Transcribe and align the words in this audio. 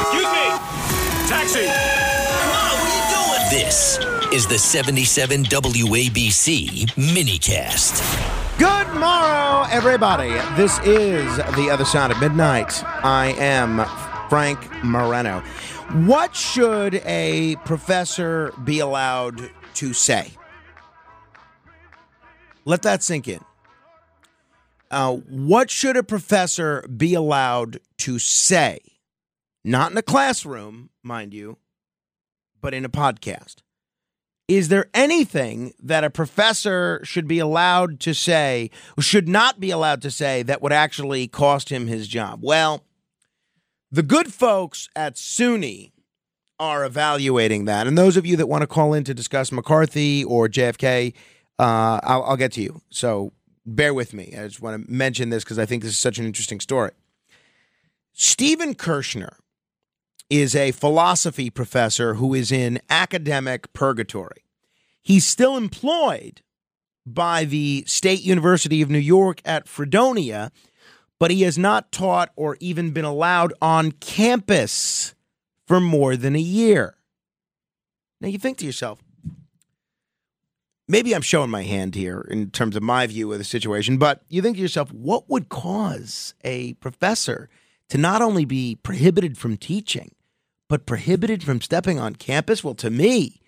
Excuse 0.00 0.32
me! 0.32 0.48
Taxi! 1.28 1.66
Come 1.66 2.50
on, 2.50 2.74
what 2.78 2.88
are 2.88 2.96
you 2.96 3.04
doing? 3.14 3.50
This 3.50 3.98
is 4.32 4.46
the 4.46 4.58
77 4.58 5.44
WABC 5.44 6.86
minicast. 6.94 8.58
Good 8.58 8.94
morrow, 8.98 9.66
everybody. 9.70 10.30
This 10.56 10.78
is 10.78 11.36
The 11.36 11.68
Other 11.70 11.84
Side 11.84 12.10
of 12.10 12.20
Midnight. 12.20 12.82
I 13.04 13.34
am 13.38 13.84
Frank 14.28 14.58
Morano. 14.82 15.40
What 16.06 16.34
should 16.34 16.94
a 17.04 17.56
professor 17.64 18.52
be 18.64 18.78
allowed 18.78 19.50
to 19.74 19.92
say? 19.92 20.30
Let 22.64 22.82
that 22.82 23.02
sink 23.02 23.28
in. 23.28 23.40
Uh, 24.90 25.16
what 25.16 25.70
should 25.70 25.96
a 25.96 26.02
professor 26.02 26.82
be 26.88 27.14
allowed 27.14 27.80
to 28.08 28.18
say? 28.18 28.78
Not 29.62 29.90
in 29.90 29.98
a 29.98 30.02
classroom, 30.02 30.88
mind 31.02 31.34
you, 31.34 31.58
but 32.58 32.72
in 32.72 32.86
a 32.86 32.88
podcast. 32.88 33.56
Is 34.48 34.68
there 34.68 34.86
anything 34.94 35.74
that 35.78 36.04
a 36.04 36.08
professor 36.08 37.00
should 37.04 37.28
be 37.28 37.38
allowed 37.38 38.00
to 38.00 38.14
say, 38.14 38.70
should 38.98 39.28
not 39.28 39.60
be 39.60 39.70
allowed 39.70 40.00
to 40.00 40.10
say, 40.10 40.42
that 40.42 40.62
would 40.62 40.72
actually 40.72 41.28
cost 41.28 41.68
him 41.68 41.86
his 41.86 42.08
job? 42.08 42.40
Well, 42.42 42.82
the 43.92 44.02
good 44.02 44.32
folks 44.32 44.88
at 44.96 45.16
SUNY 45.16 45.92
are 46.58 46.86
evaluating 46.86 47.66
that. 47.66 47.86
And 47.86 47.98
those 47.98 48.16
of 48.16 48.24
you 48.24 48.38
that 48.38 48.46
want 48.46 48.62
to 48.62 48.66
call 48.66 48.94
in 48.94 49.04
to 49.04 49.12
discuss 49.12 49.52
McCarthy 49.52 50.24
or 50.24 50.48
JFK, 50.48 51.12
uh, 51.58 52.00
I'll, 52.02 52.22
I'll 52.22 52.36
get 52.38 52.52
to 52.52 52.62
you. 52.62 52.80
So 52.88 53.34
bear 53.66 53.92
with 53.92 54.14
me. 54.14 54.32
I 54.34 54.46
just 54.46 54.62
want 54.62 54.82
to 54.82 54.90
mention 54.90 55.28
this 55.28 55.44
because 55.44 55.58
I 55.58 55.66
think 55.66 55.82
this 55.82 55.92
is 55.92 55.98
such 55.98 56.18
an 56.18 56.24
interesting 56.24 56.58
story. 56.58 56.92
Stephen 58.12 58.74
Kershnar 58.74 59.36
is 60.30 60.54
a 60.54 60.72
philosophy 60.72 61.50
professor 61.50 62.14
who 62.14 62.34
is 62.34 62.52
in 62.52 62.80
academic 62.90 63.72
purgatory. 63.72 64.44
He's 65.02 65.26
still 65.26 65.56
employed 65.56 66.42
by 67.06 67.44
the 67.44 67.84
State 67.86 68.22
University 68.22 68.82
of 68.82 68.90
New 68.90 68.98
York 68.98 69.40
at 69.44 69.68
Fredonia, 69.68 70.52
but 71.18 71.30
he 71.30 71.42
has 71.42 71.56
not 71.56 71.90
taught 71.90 72.30
or 72.36 72.56
even 72.60 72.90
been 72.90 73.04
allowed 73.04 73.54
on 73.62 73.92
campus 73.92 75.14
for 75.66 75.80
more 75.80 76.16
than 76.16 76.36
a 76.36 76.40
year. 76.40 76.96
Now 78.20 78.28
you 78.28 78.38
think 78.38 78.58
to 78.58 78.66
yourself, 78.66 79.00
maybe 80.86 81.14
I'm 81.14 81.22
showing 81.22 81.50
my 81.50 81.62
hand 81.62 81.94
here 81.94 82.26
in 82.30 82.50
terms 82.50 82.76
of 82.76 82.82
my 82.82 83.06
view 83.06 83.32
of 83.32 83.38
the 83.38 83.44
situation, 83.44 83.96
but 83.96 84.22
you 84.28 84.42
think 84.42 84.56
to 84.56 84.62
yourself, 84.62 84.92
what 84.92 85.30
would 85.30 85.48
cause 85.48 86.34
a 86.44 86.74
professor 86.74 87.48
to 87.88 87.98
not 87.98 88.22
only 88.22 88.44
be 88.44 88.76
prohibited 88.82 89.38
from 89.38 89.56
teaching, 89.56 90.12
but 90.68 90.86
prohibited 90.86 91.42
from 91.42 91.60
stepping 91.60 91.98
on 91.98 92.14
campus? 92.14 92.62
Well, 92.62 92.74
to 92.76 92.90
me, 92.90 93.40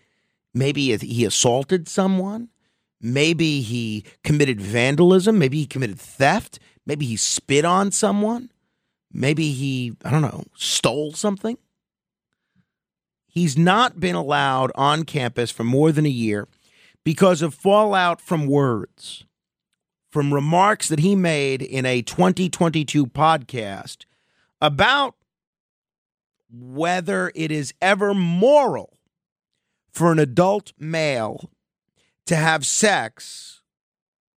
maybe 0.54 0.96
he 0.96 1.24
assaulted 1.24 1.88
someone. 1.88 2.48
Maybe 3.00 3.60
he 3.60 4.04
committed 4.24 4.60
vandalism. 4.60 5.38
Maybe 5.38 5.58
he 5.58 5.66
committed 5.66 5.98
theft. 5.98 6.58
Maybe 6.86 7.06
he 7.06 7.16
spit 7.16 7.64
on 7.64 7.92
someone. 7.92 8.50
Maybe 9.12 9.52
he, 9.52 9.96
I 10.04 10.10
don't 10.10 10.22
know, 10.22 10.44
stole 10.54 11.12
something. 11.12 11.58
He's 13.26 13.56
not 13.56 14.00
been 14.00 14.14
allowed 14.16 14.72
on 14.74 15.04
campus 15.04 15.50
for 15.50 15.64
more 15.64 15.92
than 15.92 16.04
a 16.04 16.10
year 16.10 16.48
because 17.04 17.42
of 17.42 17.54
fallout 17.54 18.20
from 18.20 18.46
words, 18.46 19.24
from 20.10 20.34
remarks 20.34 20.88
that 20.88 20.98
he 20.98 21.14
made 21.14 21.62
in 21.62 21.86
a 21.86 22.02
2022 22.02 23.06
podcast 23.06 24.04
about 24.60 25.14
whether 26.52 27.32
it 27.34 27.50
is 27.50 27.72
ever 27.80 28.12
moral 28.14 28.98
for 29.92 30.12
an 30.12 30.18
adult 30.18 30.72
male 30.78 31.50
to 32.26 32.36
have 32.36 32.66
sex 32.66 33.62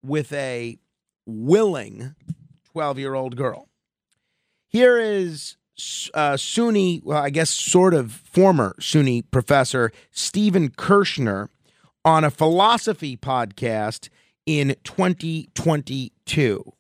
with 0.04 0.32
a 0.34 0.78
willing 1.26 2.16
12 2.72 3.00
year 3.00 3.14
old 3.14 3.36
girl. 3.36 3.70
Here 4.68 4.98
is 4.98 5.58
uh, 6.14 6.34
SUNY, 6.34 7.04
well, 7.04 7.22
I 7.22 7.30
guess 7.30 7.50
sort 7.50 7.94
of 7.94 8.12
former 8.12 8.76
SUNY 8.80 9.24
professor 9.32 9.92
Stephen 10.12 10.70
Kershnar 10.70 11.50
on 12.06 12.24
a 12.24 12.32
philosophy 12.32 13.16
podcast 13.16 14.10
in 14.46 14.76
2022. 14.84 16.74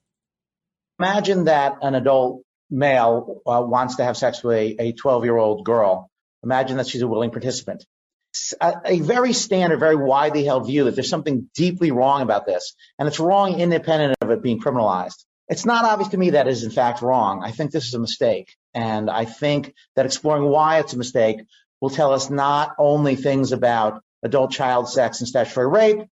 Imagine 0.99 1.45
that 1.45 1.77
an 1.81 1.95
adult 1.95 2.43
male 2.73 3.41
uh, 3.45 3.61
wants 3.61 3.97
to 3.97 4.03
have 4.03 4.17
sex 4.17 4.44
with 4.44 4.75
a 4.79 4.91
12 4.94 5.23
year 5.23 5.38
old 5.38 5.63
girl. 5.63 6.09
Imagine 6.44 6.78
that 6.78 6.88
she's 6.88 7.01
a 7.01 7.07
willing 7.07 7.31
participant. 7.31 7.85
A, 8.59 8.73
a, 8.85 9.00
very 9.00 9.31
standard, 9.31 9.79
very 9.79 9.95
widely 9.95 10.44
held 10.44 10.66
view 10.66 10.85
that 10.85 10.95
there's 10.95 11.09
something 11.09 11.50
deeply 11.53 11.91
wrong 11.91 12.23
about 12.23 12.47
this, 12.47 12.75
and 12.97 13.07
it's 13.07 13.19
wrong 13.19 13.59
independent 13.59 14.17
of 14.22 14.31
it 14.31 14.41
being 14.41 14.59
criminalized. 14.59 15.23
It's 15.47 15.66
not 15.66 15.85
obvious 15.85 16.09
to 16.09 16.17
me 16.17 16.31
that 16.31 16.47
is 16.47 16.63
in 16.63 16.72
fact 16.72 17.03
wrong. 17.03 17.44
I 17.44 17.51
think 17.51 17.72
this 17.72 17.85
is 17.85 17.94
a 17.94 18.00
mistake, 18.00 18.56
and 18.73 19.09
I 19.09 19.25
think 19.25 19.75
that 19.95 20.07
exploring 20.07 20.45
why 20.45 20.79
it's 20.79 20.94
a 20.94 20.97
mistake 20.97 21.45
will 21.79 21.91
tell 21.91 22.11
us 22.11 22.31
not 22.31 22.75
only 22.79 23.16
things 23.16 23.51
about 23.51 24.01
adult 24.23 24.51
child 24.51 24.90
sex 24.90 25.19
and 25.19 25.28
statutory 25.28 25.67
rape, 25.67 26.07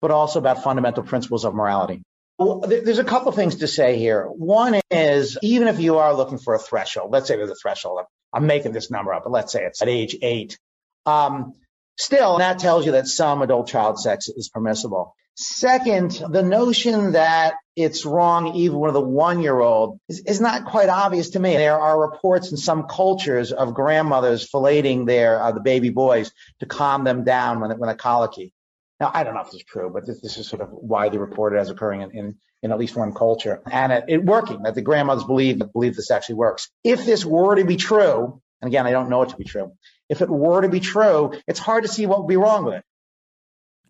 but 0.00 0.10
also 0.10 0.40
about 0.40 0.64
fundamental 0.64 1.04
principles 1.04 1.44
of 1.44 1.54
morality. 1.54 2.02
There's 2.40 2.98
a 2.98 3.04
couple 3.04 3.32
things 3.32 3.56
to 3.56 3.68
say 3.68 3.98
here. 3.98 4.24
One 4.24 4.80
is 4.90 5.36
even 5.42 5.68
if 5.68 5.78
you 5.78 5.98
are 5.98 6.14
looking 6.14 6.38
for 6.38 6.54
a 6.54 6.58
threshold, 6.58 7.12
let's 7.12 7.28
say 7.28 7.36
there's 7.36 7.50
a 7.50 7.54
threshold. 7.54 8.00
I'm 8.32 8.46
making 8.46 8.72
this 8.72 8.90
number 8.90 9.12
up, 9.12 9.24
but 9.24 9.32
let's 9.32 9.52
say 9.52 9.64
it's 9.64 9.82
at 9.82 9.88
age 9.88 10.16
eight. 10.22 10.58
Um, 11.04 11.52
still, 11.98 12.38
that 12.38 12.58
tells 12.58 12.86
you 12.86 12.92
that 12.92 13.08
some 13.08 13.42
adult 13.42 13.68
child 13.68 14.00
sex 14.00 14.28
is 14.28 14.48
permissible. 14.48 15.14
Second, 15.34 16.22
the 16.30 16.42
notion 16.42 17.12
that 17.12 17.54
it's 17.76 18.04
wrong 18.04 18.54
even 18.56 18.78
with 18.78 18.96
a 18.96 19.00
one 19.00 19.42
year 19.42 19.58
old 19.58 19.98
is, 20.08 20.20
is, 20.20 20.40
not 20.40 20.64
quite 20.64 20.88
obvious 20.88 21.30
to 21.30 21.40
me. 21.40 21.56
There 21.56 21.78
are 21.78 22.00
reports 22.00 22.50
in 22.50 22.56
some 22.56 22.86
cultures 22.88 23.52
of 23.52 23.74
grandmothers 23.74 24.48
filleting 24.50 25.06
their 25.06 25.42
uh, 25.42 25.52
the 25.52 25.60
baby 25.60 25.90
boys 25.90 26.32
to 26.60 26.66
calm 26.66 27.04
them 27.04 27.24
down 27.24 27.60
when, 27.60 27.70
when 27.78 27.88
a 27.88 27.94
colicky. 27.94 28.52
Now, 29.00 29.10
I 29.14 29.24
don't 29.24 29.34
know 29.34 29.40
if 29.40 29.46
this 29.46 29.56
is 29.56 29.64
true, 29.64 29.90
but 29.92 30.06
this, 30.06 30.20
this 30.20 30.36
is 30.36 30.46
sort 30.46 30.60
of 30.60 30.68
widely 30.70 31.18
reported 31.18 31.58
as 31.58 31.70
occurring 31.70 32.02
in, 32.02 32.10
in, 32.10 32.34
in 32.62 32.70
at 32.70 32.78
least 32.78 32.94
one 32.94 33.14
culture 33.14 33.62
and 33.70 33.92
it, 33.92 34.04
it, 34.08 34.24
working, 34.24 34.62
that 34.64 34.74
the 34.74 34.82
grandmothers 34.82 35.24
believe, 35.24 35.60
believe 35.72 35.96
this 35.96 36.10
actually 36.10 36.34
works. 36.34 36.68
If 36.84 37.06
this 37.06 37.24
were 37.24 37.56
to 37.56 37.64
be 37.64 37.76
true, 37.76 38.42
and 38.60 38.68
again, 38.68 38.86
I 38.86 38.90
don't 38.90 39.08
know 39.08 39.22
it 39.22 39.30
to 39.30 39.36
be 39.36 39.44
true, 39.44 39.72
if 40.10 40.20
it 40.20 40.28
were 40.28 40.60
to 40.60 40.68
be 40.68 40.80
true, 40.80 41.32
it's 41.46 41.58
hard 41.58 41.84
to 41.84 41.88
see 41.88 42.04
what 42.04 42.20
would 42.20 42.28
be 42.28 42.36
wrong 42.36 42.66
with 42.66 42.74
it. 42.74 42.84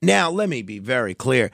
Now, 0.00 0.30
let 0.30 0.48
me 0.48 0.62
be 0.62 0.78
very 0.78 1.14
clear. 1.14 1.50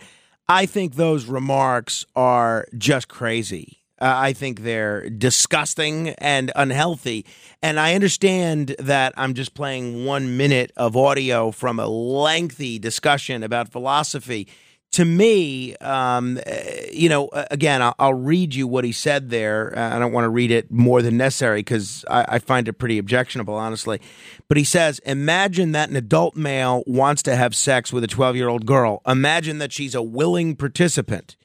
I 0.49 0.67
think 0.67 0.95
those 0.95 1.25
remarks 1.25 2.05
are 2.15 2.67
just 2.77 3.09
crazy. 3.09 3.83
Uh, 3.99 4.13
I 4.15 4.33
think 4.35 4.61
they're 4.61 5.09
disgusting 5.09 6.11
and 6.19 6.53
unhealthy. 6.55 7.25
And 7.63 7.81
I 7.81 7.95
understand 7.95 8.77
that 8.79 9.15
I'm 9.17 9.33
just 9.33 9.55
playing 9.55 10.05
one 10.05 10.37
minute 10.37 10.71
of 10.77 10.97
audio 10.97 11.51
from 11.51 11.81
a 11.81 11.87
lengthy 11.87 12.79
discussion 12.79 13.43
about 13.43 13.73
philosophy. 13.73 14.49
To 14.93 15.05
me, 15.05 15.77
um, 15.77 16.39
eh, 16.47 16.91
you 16.93 17.09
know, 17.09 17.29
again, 17.51 17.83
I'll, 17.83 17.95
I'll, 17.99 18.15
read 18.15 18.55
you 18.55 18.67
what 18.67 18.85
he 18.85 18.93
said 18.93 19.31
there. 19.31 19.77
Uh, 19.77 19.97
I 19.97 19.99
don't 19.99 20.13
want 20.13 20.25
to 20.25 20.31
read 20.31 20.51
it 20.51 20.71
more 20.71 21.03
than 21.03 21.17
necessary 21.17 21.61
because 21.61 22.05
I, 22.09 22.25
I 22.29 22.39
find 22.39 22.69
it 22.69 22.75
pretty 22.75 22.97
objectionable, 22.99 23.55
honestly. 23.55 24.01
But 24.49 24.59
he 24.59 24.65
says, 24.65 25.01
Imagine 25.01 25.73
that 25.73 25.91
an 25.91 25.97
adult 25.97 26.37
male 26.37 26.83
wants 26.87 27.23
to 27.25 27.35
have 27.37 27.55
sex 27.55 27.93
with 27.93 28.05
a 28.05 28.07
12 28.07 28.37
year 28.37 28.49
old 28.49 28.65
girl. 28.65 29.03
Imagine 29.07 29.59
that 29.59 29.73
she's 29.73 29.95
a 29.95 30.03
willing 30.03 30.55
participant 30.55 31.37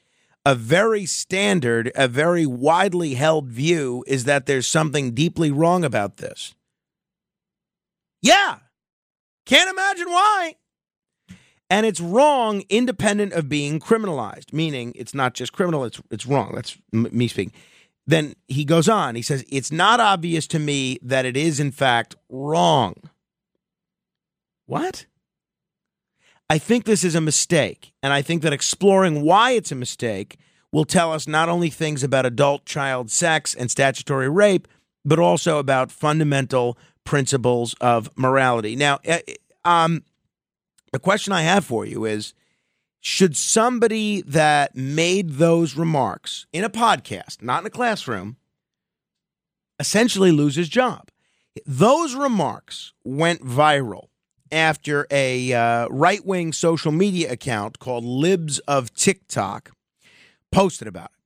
a 0.44 0.54
very 0.54 1.06
standard, 1.06 1.92
a 1.94 2.08
very 2.08 2.46
widely 2.46 3.14
held 3.14 3.48
view 3.48 4.04
is 4.06 4.24
that 4.24 4.46
there's 4.46 4.66
something 4.66 5.12
deeply 5.12 5.50
wrong 5.50 5.84
about 5.84 6.16
this. 6.16 6.54
Yeah. 8.20 8.58
Can't 9.46 9.70
imagine 9.70 10.06
why. 10.08 10.56
And 11.70 11.86
it's 11.86 12.00
wrong 12.00 12.64
independent 12.68 13.32
of 13.32 13.48
being 13.48 13.80
criminalized, 13.80 14.52
meaning 14.52 14.92
it's 14.94 15.14
not 15.14 15.34
just 15.34 15.52
criminal, 15.52 15.84
it's, 15.84 16.00
it's 16.10 16.26
wrong. 16.26 16.52
That's 16.54 16.76
me 16.92 17.28
speaking. 17.28 17.52
then 18.06 18.34
he 18.46 18.64
goes 18.64 18.88
on. 18.88 19.14
He 19.14 19.22
says, 19.22 19.44
It's 19.48 19.72
not 19.72 19.98
obvious 20.00 20.46
to 20.48 20.58
me 20.58 20.98
that 21.02 21.24
it 21.24 21.36
is, 21.36 21.60
in 21.60 21.70
fact, 21.70 22.14
wrong. 22.28 22.94
What? 24.66 25.06
I 26.52 26.58
think 26.58 26.84
this 26.84 27.02
is 27.02 27.14
a 27.14 27.20
mistake. 27.22 27.94
And 28.02 28.12
I 28.12 28.20
think 28.20 28.42
that 28.42 28.52
exploring 28.52 29.22
why 29.22 29.52
it's 29.52 29.72
a 29.72 29.74
mistake 29.74 30.36
will 30.70 30.84
tell 30.84 31.10
us 31.10 31.26
not 31.26 31.48
only 31.48 31.70
things 31.70 32.04
about 32.04 32.26
adult 32.26 32.66
child 32.66 33.10
sex 33.10 33.54
and 33.54 33.70
statutory 33.70 34.28
rape, 34.28 34.68
but 35.02 35.18
also 35.18 35.58
about 35.58 35.90
fundamental 35.90 36.76
principles 37.04 37.74
of 37.80 38.10
morality. 38.18 38.76
Now, 38.76 38.98
eh, 39.02 39.22
eh, 39.26 39.34
um, 39.64 40.04
the 40.92 40.98
question 40.98 41.32
I 41.32 41.40
have 41.40 41.64
for 41.64 41.86
you 41.86 42.04
is 42.04 42.34
should 43.00 43.34
somebody 43.34 44.20
that 44.20 44.76
made 44.76 45.30
those 45.30 45.74
remarks 45.74 46.44
in 46.52 46.64
a 46.64 46.70
podcast, 46.70 47.40
not 47.40 47.62
in 47.62 47.66
a 47.66 47.70
classroom, 47.70 48.36
essentially 49.80 50.30
lose 50.30 50.56
his 50.56 50.68
job? 50.68 51.08
Those 51.64 52.14
remarks 52.14 52.92
went 53.04 53.42
viral 53.42 54.08
after 54.52 55.06
a 55.10 55.52
uh, 55.52 55.88
right 55.88 56.24
wing 56.24 56.52
social 56.52 56.92
media 56.92 57.32
account 57.32 57.78
called 57.78 58.04
Libs 58.04 58.58
of 58.60 58.94
TikTok 58.94 59.72
posted 60.52 60.86
about 60.86 61.06
it. 61.06 61.22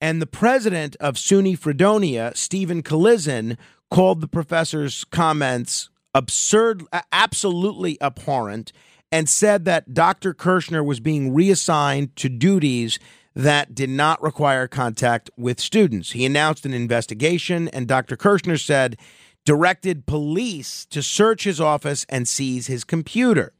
And 0.00 0.20
the 0.20 0.26
president 0.26 0.96
of 0.96 1.16
SUNY 1.16 1.56
Fredonia, 1.58 2.32
Stephen 2.34 2.82
Kolison, 2.82 3.58
called 3.90 4.20
the 4.20 4.28
professor's 4.28 5.04
comments 5.04 5.90
absurd, 6.14 6.82
absolutely 7.12 8.00
abhorrent, 8.00 8.72
and 9.12 9.28
said 9.28 9.64
that 9.66 9.92
Dr. 9.92 10.32
Kershnar 10.32 10.84
was 10.84 11.00
being 11.00 11.34
reassigned 11.34 12.16
to 12.16 12.28
duties 12.28 12.98
that 13.34 13.74
did 13.74 13.90
not 13.90 14.22
require 14.22 14.66
contact 14.66 15.30
with 15.36 15.60
students. 15.60 16.12
He 16.12 16.24
announced 16.24 16.66
an 16.66 16.74
investigation, 16.74 17.68
and 17.68 17.86
Dr. 17.86 18.16
Kershnar 18.16 18.60
said, 18.60 18.96
directed 19.44 20.06
police 20.06 20.84
to 20.86 21.02
search 21.02 21.44
his 21.44 21.60
office 21.60 22.06
and 22.08 22.28
seize 22.28 22.66
his 22.66 22.84
computer. 22.84 23.52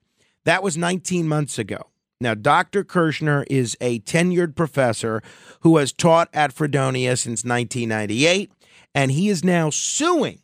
That 0.44 0.62
was 0.62 0.76
19 0.76 1.28
months 1.28 1.58
ago. 1.58 1.86
Now, 2.20 2.34
Dr. 2.34 2.84
Kershnar 2.84 3.44
is 3.48 3.76
a 3.80 4.00
tenured 4.00 4.54
professor 4.54 5.22
who 5.60 5.78
has 5.78 5.92
taught 5.92 6.28
at 6.34 6.52
Fredonia 6.52 7.16
since 7.16 7.44
1998, 7.44 8.52
and 8.94 9.10
he 9.10 9.28
is 9.30 9.42
now 9.42 9.70
suing 9.70 10.40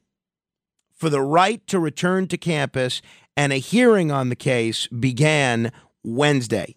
for 0.95 1.11
the 1.11 1.21
right 1.21 1.67
to 1.67 1.79
return 1.79 2.29
to 2.29 2.39
campus. 2.39 3.03
And 3.37 3.53
a 3.53 3.57
hearing 3.57 4.11
on 4.11 4.31
the 4.31 4.37
case 4.37 4.87
began 4.87 5.71
Wednesday 6.03 6.77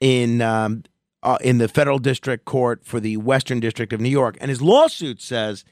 in 0.00 0.42
um, 0.42 0.84
uh, 1.22 1.38
in 1.40 1.56
the 1.56 1.68
federal 1.68 1.98
district 1.98 2.44
court 2.44 2.84
for 2.84 3.00
the 3.00 3.16
Western 3.16 3.60
District 3.60 3.94
of 3.94 4.00
New 4.00 4.10
York. 4.10 4.36
And 4.40 4.50
his 4.50 4.60
lawsuit 4.60 5.22
says 5.22 5.64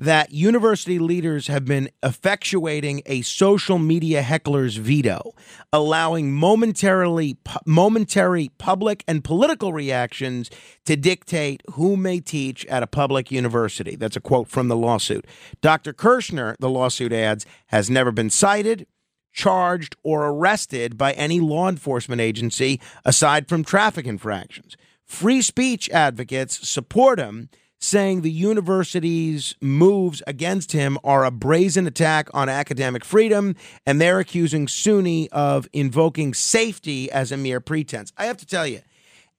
that 0.00 0.32
university 0.32 0.98
leaders 0.98 1.46
have 1.46 1.66
been 1.66 1.90
effectuating 2.02 3.02
a 3.04 3.20
social 3.20 3.78
media 3.78 4.22
heckler's 4.22 4.76
veto, 4.76 5.34
allowing 5.74 6.32
momentarily 6.32 7.36
momentary 7.66 8.50
public 8.56 9.04
and 9.06 9.22
political 9.22 9.74
reactions 9.74 10.50
to 10.86 10.96
dictate 10.96 11.62
who 11.74 11.96
may 11.98 12.18
teach 12.18 12.64
at 12.66 12.82
a 12.82 12.86
public 12.86 13.30
university. 13.30 13.94
That's 13.94 14.16
a 14.16 14.20
quote 14.20 14.48
from 14.48 14.68
the 14.68 14.76
lawsuit. 14.76 15.26
Dr. 15.60 15.92
Kershnar, 15.92 16.56
the 16.58 16.70
lawsuit 16.70 17.12
adds, 17.12 17.44
has 17.66 17.90
never 17.90 18.10
been 18.10 18.30
cited, 18.30 18.86
charged, 19.32 19.96
or 20.02 20.26
arrested 20.26 20.96
by 20.96 21.12
any 21.12 21.40
law 21.40 21.68
enforcement 21.68 22.22
agency 22.22 22.80
aside 23.04 23.48
from 23.48 23.62
traffic 23.62 24.06
infractions. 24.06 24.78
Free 25.04 25.42
speech 25.42 25.90
advocates 25.90 26.66
support 26.66 27.18
him 27.18 27.50
saying 27.80 28.20
the 28.20 28.30
university's 28.30 29.54
moves 29.60 30.22
against 30.26 30.72
him 30.72 30.98
are 31.02 31.24
a 31.24 31.30
brazen 31.30 31.86
attack 31.86 32.28
on 32.34 32.48
academic 32.48 33.04
freedom, 33.04 33.56
and 33.86 34.00
they're 34.00 34.20
accusing 34.20 34.66
SUNY 34.66 35.28
of 35.32 35.66
invoking 35.72 36.34
safety 36.34 37.10
as 37.10 37.32
a 37.32 37.36
mere 37.36 37.60
pretense. 37.60 38.12
I 38.18 38.26
have 38.26 38.36
to 38.38 38.46
tell 38.46 38.66
you, 38.66 38.82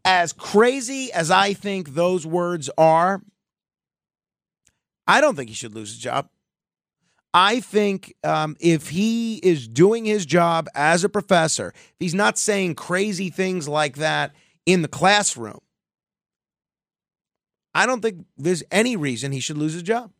as 0.03 0.33
crazy 0.33 1.13
as 1.13 1.29
I 1.29 1.53
think 1.53 1.93
those 1.93 2.25
words 2.25 2.69
are, 2.77 3.21
I 5.05 5.21
don't 5.21 5.35
think 5.35 5.49
he 5.49 5.55
should 5.55 5.75
lose 5.75 5.89
his 5.89 5.99
job. 5.99 6.27
I 7.33 7.59
think 7.61 8.15
um, 8.23 8.57
if 8.59 8.89
he 8.89 9.38
is 9.38 9.67
doing 9.67 10.05
his 10.05 10.25
job 10.25 10.67
as 10.75 11.03
a 11.03 11.09
professor, 11.09 11.73
he's 11.97 12.13
not 12.13 12.38
saying 12.38 12.75
crazy 12.75 13.29
things 13.29 13.67
like 13.69 13.97
that 13.97 14.33
in 14.65 14.81
the 14.81 14.88
classroom, 14.88 15.59
I 17.73 17.85
don't 17.85 18.01
think 18.01 18.25
there's 18.38 18.63
any 18.71 18.95
reason 18.95 19.31
he 19.31 19.39
should 19.39 19.57
lose 19.57 19.73
his 19.73 19.83
job. 19.83 20.12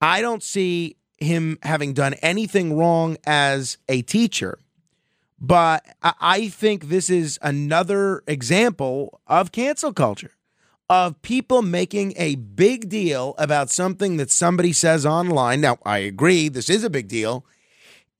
I 0.00 0.20
don't 0.20 0.42
see 0.42 0.96
him 1.18 1.58
having 1.62 1.94
done 1.94 2.14
anything 2.14 2.76
wrong 2.76 3.16
as 3.26 3.78
a 3.88 4.02
teacher, 4.02 4.58
but 5.38 5.84
I 6.02 6.48
think 6.48 6.88
this 6.88 7.10
is 7.10 7.38
another 7.42 8.22
example 8.26 9.20
of 9.26 9.52
cancel 9.52 9.92
culture, 9.92 10.32
of 10.88 11.20
people 11.22 11.62
making 11.62 12.14
a 12.16 12.36
big 12.36 12.88
deal 12.88 13.34
about 13.38 13.70
something 13.70 14.16
that 14.18 14.30
somebody 14.30 14.72
says 14.72 15.04
online. 15.04 15.60
Now, 15.60 15.78
I 15.84 15.98
agree, 15.98 16.48
this 16.48 16.70
is 16.70 16.84
a 16.84 16.90
big 16.90 17.08
deal, 17.08 17.44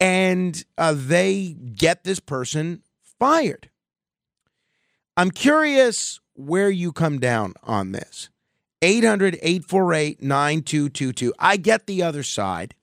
and 0.00 0.62
uh, 0.76 0.94
they 0.96 1.56
get 1.74 2.04
this 2.04 2.20
person 2.20 2.82
fired. 3.18 3.70
I'm 5.16 5.30
curious 5.30 6.20
where 6.36 6.70
you 6.70 6.92
come 6.92 7.18
down 7.18 7.54
on 7.62 7.92
this. 7.92 8.28
800 8.82 9.38
848 9.42 10.22
9222. 10.22 11.32
I 11.38 11.56
get 11.56 11.86
the 11.86 12.02
other 12.02 12.22
side 12.22 12.74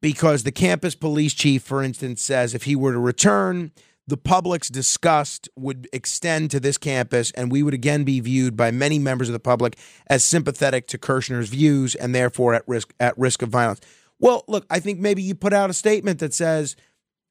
because 0.00 0.42
the 0.42 0.52
campus 0.52 0.94
police 0.94 1.34
chief, 1.34 1.62
for 1.62 1.82
instance, 1.82 2.22
says 2.22 2.54
if 2.54 2.64
he 2.64 2.76
were 2.76 2.92
to 2.92 2.98
return, 2.98 3.72
the 4.06 4.16
public's 4.16 4.68
disgust 4.68 5.48
would 5.56 5.88
extend 5.92 6.50
to 6.50 6.60
this 6.60 6.76
campus, 6.76 7.30
and 7.32 7.50
we 7.50 7.62
would 7.62 7.74
again 7.74 8.04
be 8.04 8.20
viewed 8.20 8.56
by 8.56 8.70
many 8.70 8.98
members 8.98 9.28
of 9.28 9.32
the 9.32 9.40
public 9.40 9.78
as 10.08 10.22
sympathetic 10.22 10.86
to 10.88 10.98
Kershnar's 10.98 11.48
views 11.48 11.94
and 11.94 12.14
therefore 12.14 12.54
at 12.54 12.64
risk 12.66 12.92
at 13.00 13.16
risk 13.18 13.42
of 13.42 13.48
violence. 13.48 13.80
Well, 14.20 14.44
look, 14.46 14.66
I 14.70 14.78
think 14.78 15.00
maybe 15.00 15.22
you 15.22 15.34
put 15.34 15.52
out 15.52 15.70
a 15.70 15.74
statement 15.74 16.20
that 16.20 16.34
says 16.34 16.76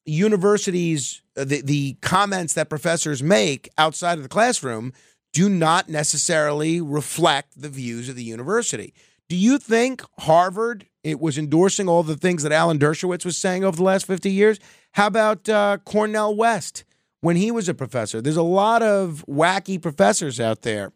universities, 0.05 1.21
uh, 1.37 1.45
the, 1.45 1.61
the 1.61 1.93
comments 2.01 2.53
that 2.55 2.69
professors 2.69 3.23
make 3.23 3.69
outside 3.77 4.17
of 4.17 4.23
the 4.23 4.29
classroom 4.29 4.93
do 5.33 5.49
not 5.49 5.89
necessarily 5.89 6.79
reflect 6.79 7.59
the 7.59 7.69
views 7.69 8.07
of 8.07 8.15
the 8.15 8.23
university. 8.23 8.93
Do 9.27 9.35
you 9.35 9.57
think 9.57 10.03
Harvard 10.19 10.87
it 11.03 11.19
was 11.19 11.37
endorsing 11.37 11.89
all 11.89 12.03
the 12.03 12.15
things 12.15 12.43
that 12.43 12.51
Alan 12.51 12.79
Dershowitz 12.79 13.25
was 13.25 13.37
saying 13.37 13.63
over 13.63 13.75
the 13.75 13.83
last 13.83 14.05
50 14.05 14.31
years? 14.31 14.59
How 14.91 15.07
about 15.07 15.49
uh, 15.49 15.79
Cornel 15.85 16.35
West 16.35 16.85
when 17.21 17.35
he 17.35 17.51
was 17.51 17.67
a 17.67 17.73
professor? 17.73 18.21
There's 18.21 18.37
a 18.37 18.43
lot 18.43 18.83
of 18.83 19.25
wacky 19.27 19.81
professors 19.81 20.39
out 20.39 20.61
there 20.61 20.93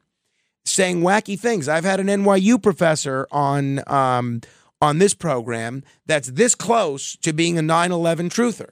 saying 0.65 1.01
wacky 1.01 1.39
things. 1.39 1.67
I've 1.67 1.83
had 1.83 1.99
an 1.99 2.07
NYU 2.07 2.61
professor 2.61 3.27
on 3.31 3.81
um, 3.87 4.41
on 4.81 4.99
this 4.99 5.13
program 5.13 5.83
that's 6.05 6.29
this 6.29 6.53
close 6.53 7.15
to 7.17 7.33
being 7.33 7.57
a 7.57 7.61
9/11 7.61 8.29
truther. 8.29 8.69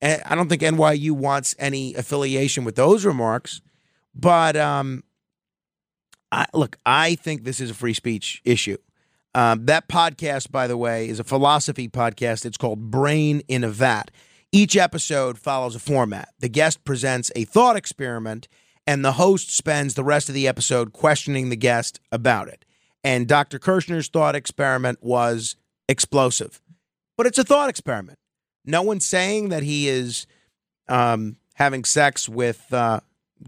And 0.00 0.22
I 0.24 0.34
don't 0.34 0.48
think 0.48 0.62
NYU 0.62 1.12
wants 1.12 1.54
any 1.58 1.94
affiliation 1.94 2.64
with 2.64 2.74
those 2.74 3.04
remarks. 3.04 3.60
But 4.14 4.56
um, 4.56 5.04
I, 6.32 6.46
look, 6.52 6.76
I 6.84 7.14
think 7.14 7.44
this 7.44 7.60
is 7.60 7.70
a 7.70 7.74
free 7.74 7.94
speech 7.94 8.40
issue. 8.44 8.78
Um, 9.34 9.66
that 9.66 9.88
podcast, 9.88 10.50
by 10.50 10.66
the 10.66 10.76
way, 10.76 11.08
is 11.08 11.20
a 11.20 11.24
philosophy 11.24 11.88
podcast. 11.88 12.44
It's 12.44 12.56
called 12.56 12.90
Brain 12.90 13.42
in 13.48 13.62
a 13.62 13.68
Vat. 13.68 14.10
Each 14.52 14.76
episode 14.76 15.38
follows 15.38 15.76
a 15.76 15.80
format. 15.80 16.30
The 16.40 16.48
guest 16.48 16.84
presents 16.84 17.30
a 17.36 17.44
thought 17.44 17.76
experiment, 17.76 18.48
and 18.86 19.04
the 19.04 19.12
host 19.12 19.56
spends 19.56 19.94
the 19.94 20.02
rest 20.02 20.28
of 20.28 20.34
the 20.34 20.48
episode 20.48 20.92
questioning 20.92 21.48
the 21.48 21.56
guest 21.56 22.00
about 22.10 22.48
it. 22.48 22.64
And 23.04 23.28
Dr. 23.28 23.58
Kershnar's 23.60 24.08
thought 24.08 24.34
experiment 24.34 24.98
was 25.02 25.54
explosive, 25.88 26.60
but 27.16 27.26
it's 27.26 27.38
a 27.38 27.44
thought 27.44 27.70
experiment. 27.70 28.18
No 28.64 28.82
one's 28.82 29.06
saying 29.06 29.50
that 29.50 29.62
he 29.62 29.88
is 29.88 30.26
um, 30.88 31.36
having 31.54 31.84
sex 31.84 32.28
with 32.28 32.72
uh, 32.72 33.00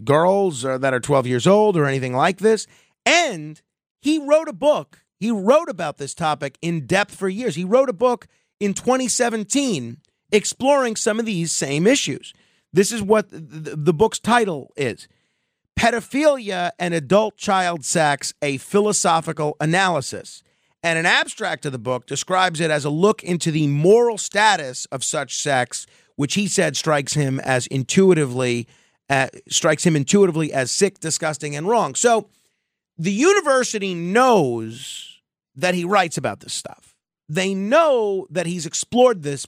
girls 0.03 0.65
uh, 0.65 0.77
that 0.77 0.93
are 0.93 0.99
12 0.99 1.27
years 1.27 1.47
old 1.47 1.77
or 1.77 1.85
anything 1.85 2.13
like 2.13 2.37
this. 2.37 2.67
And 3.05 3.61
he 4.01 4.19
wrote 4.19 4.47
a 4.47 4.53
book. 4.53 4.99
He 5.19 5.31
wrote 5.31 5.69
about 5.69 5.97
this 5.97 6.13
topic 6.13 6.57
in 6.61 6.85
depth 6.85 7.15
for 7.15 7.29
years. 7.29 7.55
He 7.55 7.63
wrote 7.63 7.89
a 7.89 7.93
book 7.93 8.27
in 8.59 8.73
2017 8.73 9.97
exploring 10.31 10.95
some 10.95 11.19
of 11.19 11.25
these 11.25 11.51
same 11.51 11.87
issues. 11.87 12.33
This 12.73 12.91
is 12.91 13.01
what 13.01 13.27
the 13.29 13.93
book's 13.93 14.19
title 14.19 14.73
is 14.75 15.07
Pedophilia 15.77 16.71
and 16.79 16.93
Adult 16.93 17.37
Child 17.37 17.85
Sex 17.85 18.33
A 18.41 18.57
Philosophical 18.57 19.55
Analysis. 19.59 20.43
And 20.81 20.99
an 20.99 21.05
abstract 21.05 21.65
of 21.65 21.71
the 21.71 21.79
book 21.79 22.05
describes 22.07 22.59
it 22.59 22.69
as 22.69 22.83
a 22.83 22.89
look 22.89 23.23
into 23.23 23.51
the 23.51 23.67
moral 23.67 24.17
status 24.17 24.85
of 24.87 25.03
such 25.03 25.37
sex, 25.37 25.85
which 26.15 26.33
he 26.33 26.47
said 26.47 26.75
strikes 26.75 27.13
him 27.13 27.39
as 27.39 27.67
intuitively 27.67 28.67
uh, 29.13 29.27
strikes 29.47 29.85
him 29.85 29.95
intuitively 29.95 30.51
as 30.51 30.71
sick, 30.71 30.99
disgusting, 30.99 31.55
and 31.55 31.67
wrong. 31.67 31.93
So 31.93 32.29
the 32.97 33.11
university 33.11 33.93
knows 33.93 35.21
that 35.55 35.75
he 35.75 35.85
writes 35.85 36.17
about 36.17 36.39
this 36.39 36.53
stuff. 36.53 36.95
They 37.29 37.53
know 37.53 38.25
that 38.31 38.47
he's 38.47 38.65
explored 38.65 39.21
this 39.21 39.45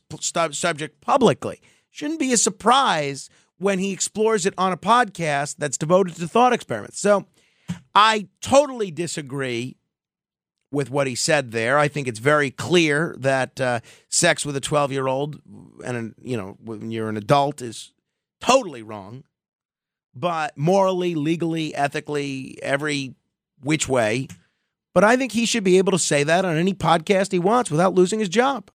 subject 0.52 1.02
publicly. 1.02 1.62
Shouldn't 1.90 2.20
be 2.20 2.32
a 2.32 2.38
surprise 2.38 3.28
when 3.58 3.80
he 3.80 3.92
explores 3.92 4.46
it 4.46 4.54
on 4.56 4.72
a 4.72 4.78
podcast 4.78 5.56
that's 5.58 5.80
devoted 5.80 6.16
to 6.18 6.28
thought 6.28 6.54
experiments. 6.54 7.00
So 7.00 7.26
I 7.96 8.28
totally 8.42 8.92
disagree 8.92 9.78
with 10.72 10.92
what 10.92 11.08
he 11.08 11.16
said 11.16 11.52
there. 11.52 11.80
I 11.80 11.88
think 11.88 12.08
it's 12.08 12.20
very 12.20 12.52
clear 12.52 13.16
that 13.18 13.60
uh, 13.60 13.80
sex 14.10 14.46
with 14.46 14.56
a 14.56 14.62
12 14.62 14.92
year 14.92 15.08
old 15.08 15.42
and, 15.84 16.14
you 16.22 16.38
know, 16.38 16.56
when 16.64 16.92
you're 16.92 17.10
an 17.10 17.18
adult 17.18 17.64
is 17.64 17.94
totally 18.40 18.84
wrong. 18.84 19.24
But 20.16 20.58
morally, 20.58 21.16
legally, 21.16 21.76
ethically, 21.76 22.58
every 22.64 23.16
which 23.62 23.90
way. 23.90 24.28
But 24.94 25.04
I 25.04 25.18
think 25.18 25.34
he 25.34 25.46
should 25.46 25.66
be 25.66 25.78
able 25.78 25.92
to 25.92 26.00
say 26.00 26.24
that 26.24 26.46
on 26.46 26.56
any 26.56 26.74
podcast 26.74 27.34
he 27.34 27.40
wants 27.40 27.70
without 27.70 27.96
losing 27.96 28.20
his 28.20 28.30
job. 28.30 28.72